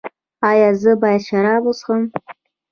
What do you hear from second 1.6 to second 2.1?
وڅښم؟